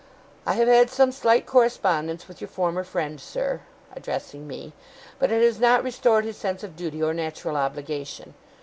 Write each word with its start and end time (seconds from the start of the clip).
I 0.47 0.53
have 0.53 0.67
had 0.67 0.89
some 0.89 1.11
slight 1.11 1.45
correspondence 1.45 2.27
with 2.27 2.41
your 2.41 2.47
former 2.47 2.83
friend, 2.83 3.21
sir,' 3.21 3.61
addressing 3.95 4.47
me, 4.47 4.73
'but 5.19 5.31
it 5.31 5.43
has 5.43 5.59
not 5.59 5.83
restored 5.83 6.25
his 6.25 6.37
sense 6.37 6.63
of 6.63 6.75
duty 6.75 7.03
or 7.03 7.13
natural 7.13 7.55
obligation. 7.55 8.33